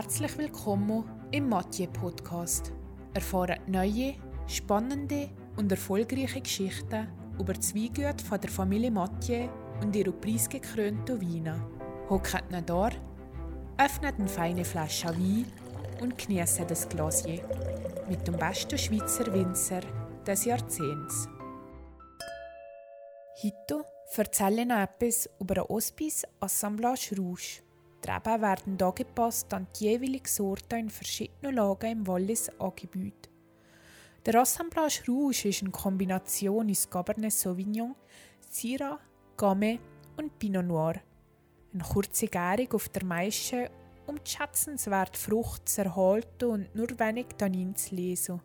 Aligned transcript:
Herzlich 0.00 0.38
willkommen 0.38 1.02
im 1.32 1.48
Mathieu 1.48 1.88
Podcast. 1.88 2.72
Erfahren 3.14 3.58
neue, 3.66 4.14
spannende 4.46 5.28
und 5.56 5.72
erfolgreiche 5.72 6.40
Geschichten 6.40 7.08
über 7.36 7.52
die 7.52 7.74
Weingüte 7.74 8.24
von 8.24 8.40
der 8.40 8.48
Familie 8.48 8.92
Mathieu 8.92 9.48
und 9.82 9.96
ihre 9.96 10.12
preisgekrönten 10.12 11.20
Weine. 11.20 11.60
Hockt 12.08 12.32
ihn 12.48 12.64
da, 12.64 12.90
öffnet 13.76 14.20
eine 14.20 14.28
feine 14.28 14.64
Flasche 14.64 15.08
Wein 15.08 15.46
und 16.00 16.16
genießt 16.16 16.70
das 16.70 16.88
Glasier 16.88 17.42
mit 18.08 18.24
dem 18.24 18.36
besten 18.36 18.78
Schweizer 18.78 19.26
Winzer 19.34 19.80
des 20.24 20.44
Jahrzehnts. 20.44 21.28
Heute 23.42 23.84
erzähle 24.16 24.62
ich 24.62 24.70
etwas 24.70 25.28
über 25.40 25.56
eine 25.56 25.68
Hospice 25.68 26.22
Assemblage 26.38 27.16
Rouge. 27.18 27.67
Die 28.04 28.10
Reben 28.10 28.42
werden 28.42 28.82
angepasst 28.82 29.52
an 29.52 29.66
die 29.78 29.84
jeweilige 29.84 30.28
Sorte 30.28 30.76
in 30.76 30.90
verschiedenen 30.90 31.56
Lagen 31.56 31.90
im 31.90 32.06
Wallis 32.06 32.48
angeboten. 32.58 33.28
Der 34.24 34.40
Assemblage 34.40 35.02
Rouge 35.08 35.48
ist 35.48 35.62
eine 35.62 35.70
Kombination 35.70 36.70
aus 36.70 36.88
Cabernet 36.88 37.32
Sauvignon, 37.32 37.94
Syrah, 38.50 38.98
Gamay 39.36 39.78
und 40.16 40.38
Pinot 40.38 40.66
Noir. 40.66 41.00
Eine 41.72 41.82
kurze 41.82 42.26
Gärung 42.26 42.72
auf 42.72 42.88
der 42.88 43.04
Maische, 43.04 43.70
um 44.06 44.16
die 44.16 44.30
schätzenswerte 44.30 45.18
Frucht 45.18 45.68
zu 45.68 45.82
erhalten 45.82 46.44
und 46.44 46.74
nur 46.74 46.88
wenig 46.98 47.26
Tannin 47.36 47.74
zu 47.74 47.94
lesen. 47.94 48.40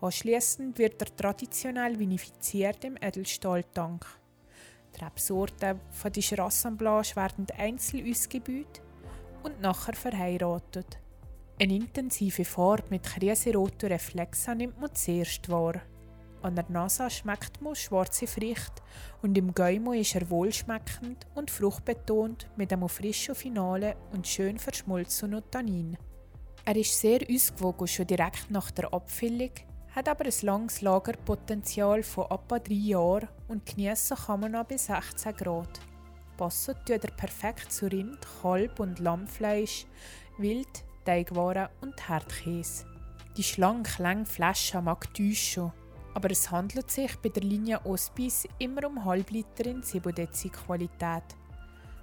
Anschließend 0.00 0.78
wird 0.78 1.00
er 1.00 1.16
traditionell 1.16 1.98
vinifiziert 1.98 2.84
im 2.84 2.96
Edelstahltank. 3.00 4.04
Rebsorten 5.02 5.80
von 5.90 6.12
dieser 6.12 6.40
Assemblage 6.40 7.16
werden 7.16 7.46
einzeln 7.56 8.08
ausgebaut 8.08 8.80
und 9.42 9.60
nachher 9.60 9.94
verheiratet. 9.94 10.98
Eine 11.60 11.76
intensive 11.76 12.44
Farbe 12.44 12.84
mit 12.90 13.02
kriseroten 13.02 13.90
Reflexen 13.90 14.58
nimmt 14.58 14.80
man 14.80 14.94
zuerst 14.94 15.48
wahr. 15.48 15.80
An 16.42 16.56
der 16.56 16.68
Nase 16.68 17.08
schmeckt 17.08 17.62
man 17.62 17.76
schwarze 17.76 18.26
Früchte 18.26 18.82
und 19.22 19.38
im 19.38 19.54
Gaumen 19.54 19.94
ist 19.94 20.16
er 20.16 20.28
wohlschmeckend 20.28 21.26
und 21.34 21.50
fruchtbetont 21.50 22.50
mit 22.56 22.72
einem 22.72 22.88
frischen 22.88 23.36
Finale 23.36 23.96
und 24.12 24.26
schön 24.26 24.58
verschmolzenen 24.58 25.42
Tannin. 25.50 25.96
Er 26.64 26.76
ist 26.76 26.98
sehr 26.98 27.20
ausgewogen 27.30 27.86
schon 27.86 28.06
direkt 28.06 28.50
nach 28.50 28.70
der 28.72 28.92
Abfüllung, 28.92 29.50
hat 29.94 30.08
aber 30.08 30.24
ein 30.24 30.32
langes 30.42 30.80
Lagerpotenzial 30.80 32.02
von 32.02 32.24
etwa 32.24 32.58
drei 32.58 32.74
Jahren 32.74 33.28
und 33.48 33.66
geniessen 33.66 34.16
kann 34.16 34.40
man 34.40 34.52
noch 34.52 34.64
bis 34.64 34.86
16 34.86 35.36
Grad. 35.36 35.80
Passen 36.36 36.74
tut 36.86 37.04
er 37.04 37.10
perfekt 37.10 37.70
zu 37.70 37.86
Rind, 37.86 38.18
Kalb- 38.40 38.80
und 38.80 38.98
Lammfleisch, 38.98 39.86
Wild, 40.38 40.84
Teigwaren 41.04 41.68
und 41.82 42.08
Herdkäse. 42.08 42.86
Die 43.36 43.42
schlank 43.42 43.98
lange 43.98 44.24
Flasche 44.24 44.80
mag 44.80 45.12
täuschen, 45.14 45.72
aber 46.14 46.30
es 46.30 46.50
handelt 46.50 46.90
sich 46.90 47.14
bei 47.18 47.28
der 47.28 47.42
Linie 47.42 47.80
Ospis 47.84 48.46
immer 48.58 48.86
um 48.86 49.04
Halbliter 49.04 49.66
in 49.66 49.82
7 49.82 50.14
Dezi 50.14 50.48
Qualität. 50.48 51.24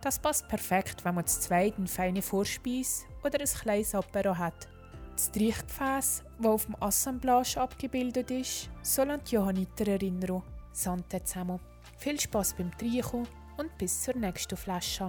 Das 0.00 0.18
passt 0.18 0.48
perfekt, 0.48 1.04
wenn 1.04 1.14
man 1.14 1.26
zu 1.26 1.40
zweit 1.40 1.74
eine 1.78 1.86
feine 1.86 2.22
Vorspeise 2.22 3.04
oder 3.22 3.40
ein 3.40 3.46
kleines 3.46 3.94
Apero 3.94 4.36
hat. 4.36 4.68
Das 5.14 5.30
Trichgefäß, 5.30 6.24
das 6.38 6.46
auf 6.46 6.66
dem 6.66 6.76
Assemblage 6.80 7.60
abgebildet 7.60 8.30
ist, 8.30 8.70
soll 8.82 9.10
an 9.10 9.20
die 9.24 9.34
Johanniter 9.34 9.86
erinnern. 9.86 10.42
Sante 10.72 11.22
zusammen. 11.22 11.60
Viel 11.98 12.18
Spaß 12.18 12.54
beim 12.54 12.76
Trinken 12.78 13.26
und 13.58 13.76
bis 13.78 14.02
zur 14.02 14.16
nächsten 14.16 14.56
Flasche. 14.56 15.08